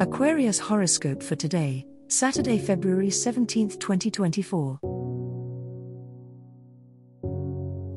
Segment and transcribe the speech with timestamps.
[0.00, 4.80] Aquarius horoscope for today, Saturday, February 17, 2024.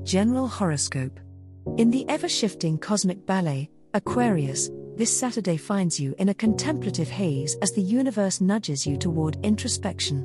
[0.04, 1.20] General horoscope.
[1.78, 7.58] In the ever shifting cosmic ballet, Aquarius, this Saturday finds you in a contemplative haze
[7.64, 10.22] as the universe nudges you toward introspection.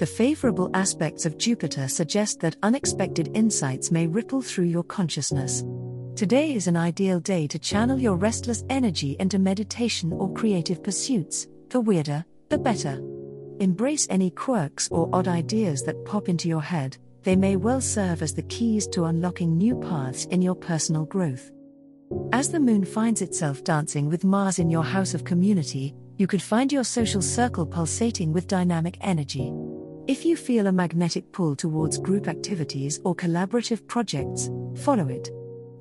[0.00, 5.62] The favorable aspects of Jupiter suggest that unexpected insights may ripple through your consciousness.
[6.16, 11.48] Today is an ideal day to channel your restless energy into meditation or creative pursuits,
[11.70, 13.02] the weirder, the better.
[13.58, 18.22] Embrace any quirks or odd ideas that pop into your head, they may well serve
[18.22, 21.50] as the keys to unlocking new paths in your personal growth.
[22.32, 26.42] As the moon finds itself dancing with Mars in your house of community, you could
[26.42, 29.52] find your social circle pulsating with dynamic energy.
[30.06, 35.28] If you feel a magnetic pull towards group activities or collaborative projects, follow it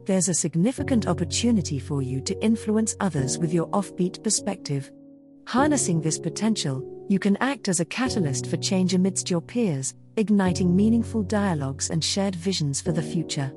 [0.06, 4.92] there's a significant opportunity for you to influence others with your offbeat perspective.
[5.48, 10.76] Harnessing this potential, you can act as a catalyst for change amidst your peers, igniting
[10.76, 13.52] meaningful dialogues and shared visions for the future.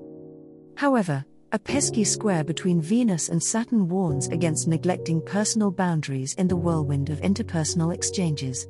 [0.77, 6.57] However, a pesky square between Venus and Saturn warns against neglecting personal boundaries in the
[6.57, 8.67] whirlwind of interpersonal exchanges.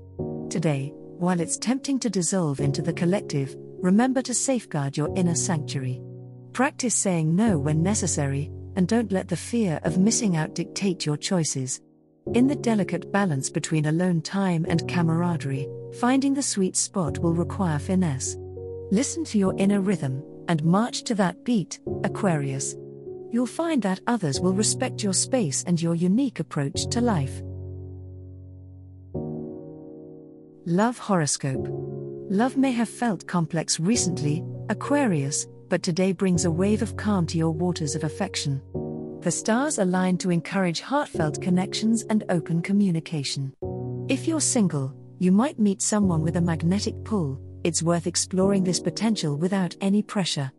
[0.51, 6.03] Today, while it's tempting to dissolve into the collective, remember to safeguard your inner sanctuary.
[6.57, 11.19] Practice saying no when necessary, and don't let the fear of missing out dictate your
[11.19, 11.83] choices.
[12.33, 15.69] In the delicate balance between alone time and camaraderie,
[16.01, 18.39] finding the sweet spot will require finesse.
[18.91, 22.75] Listen to your inner rhythm, and march to that beat, Aquarius.
[23.31, 27.43] You'll find that others will respect your space and your unique approach to life.
[30.65, 31.69] Love Horoscope
[32.31, 37.39] Love may have felt complex recently, Aquarius, but today brings a wave of calm to
[37.39, 38.63] your waters of affection.
[39.23, 43.53] The stars align to encourage heartfelt connections and open communication.
[44.09, 48.79] If you're single, you might meet someone with a magnetic pull, it's worth exploring this
[48.79, 50.53] potential without any pressure.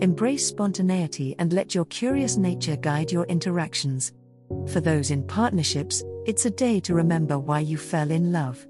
[0.00, 4.12] Embrace spontaneity and let your curious nature guide your interactions.
[4.68, 8.66] For those in partnerships, it's a day to remember why you fell in love.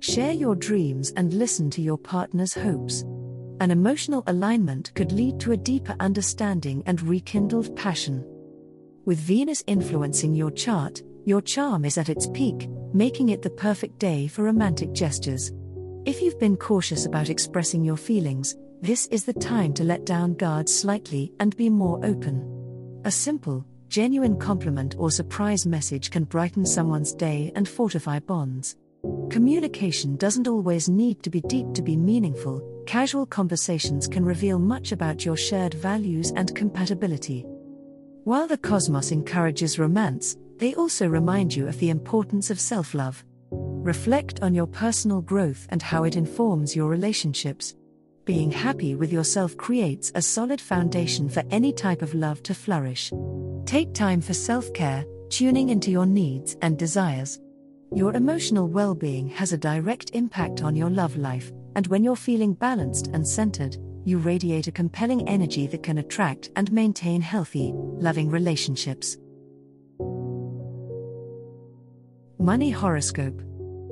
[0.00, 3.04] Share your dreams and listen to your partner's hopes.
[3.62, 8.26] An emotional alignment could lead to a deeper understanding and rekindled passion.
[9.04, 14.00] With Venus influencing your chart, your charm is at its peak, making it the perfect
[14.00, 15.52] day for romantic gestures.
[16.04, 20.34] If you've been cautious about expressing your feelings, this is the time to let down
[20.34, 23.00] guards slightly and be more open.
[23.04, 28.74] A simple, genuine compliment or surprise message can brighten someone's day and fortify bonds.
[29.30, 34.92] Communication doesn't always need to be deep to be meaningful, casual conversations can reveal much
[34.92, 37.44] about your shared values and compatibility.
[38.24, 43.24] While the cosmos encourages romance, they also remind you of the importance of self love.
[43.50, 47.74] Reflect on your personal growth and how it informs your relationships.
[48.24, 53.12] Being happy with yourself creates a solid foundation for any type of love to flourish.
[53.66, 57.40] Take time for self care, tuning into your needs and desires.
[57.94, 62.16] Your emotional well being has a direct impact on your love life, and when you're
[62.16, 63.76] feeling balanced and centered,
[64.06, 69.18] you radiate a compelling energy that can attract and maintain healthy, loving relationships.
[72.38, 73.42] Money Horoscope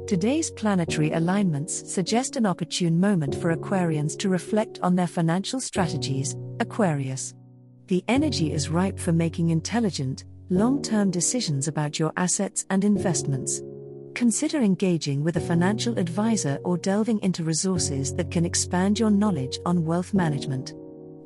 [0.08, 6.34] Today's planetary alignments suggest an opportune moment for Aquarians to reflect on their financial strategies,
[6.58, 7.34] Aquarius.
[7.88, 13.60] The energy is ripe for making intelligent, long term decisions about your assets and investments.
[14.14, 19.58] Consider engaging with a financial advisor or delving into resources that can expand your knowledge
[19.64, 20.74] on wealth management.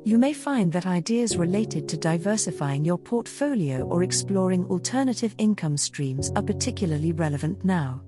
[0.03, 6.31] You may find that ideas related to diversifying your portfolio or exploring alternative income streams
[6.35, 8.03] are particularly relevant now.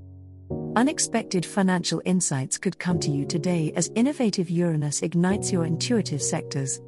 [0.76, 6.80] Unexpected financial insights could come to you today as innovative Uranus ignites your intuitive sectors.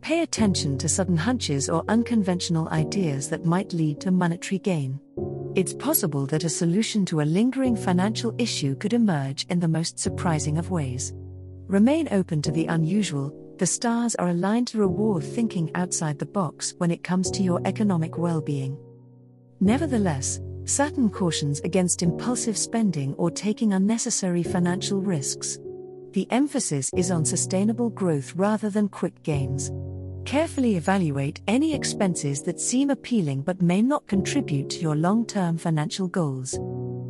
[0.00, 4.98] Pay attention to sudden hunches or unconventional ideas that might lead to monetary gain.
[5.54, 10.00] It's possible that a solution to a lingering financial issue could emerge in the most
[10.00, 11.12] surprising of ways.
[11.68, 16.74] Remain open to the unusual, the stars are aligned to reward thinking outside the box
[16.78, 18.76] when it comes to your economic well being.
[19.60, 25.58] Nevertheless, Saturn cautions against impulsive spending or taking unnecessary financial risks.
[26.14, 29.70] The emphasis is on sustainable growth rather than quick gains.
[30.24, 35.58] Carefully evaluate any expenses that seem appealing but may not contribute to your long term
[35.58, 36.58] financial goals.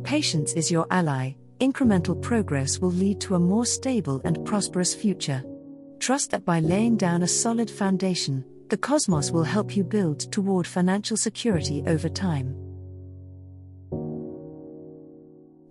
[0.03, 1.31] Patience is your ally,
[1.61, 5.43] incremental progress will lead to a more stable and prosperous future.
[5.99, 10.67] Trust that by laying down a solid foundation, the cosmos will help you build toward
[10.67, 12.53] financial security over time.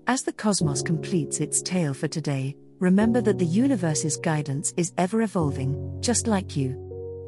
[0.06, 5.22] As the cosmos completes its tale for today, remember that the universe's guidance is ever
[5.22, 6.83] evolving, just like you.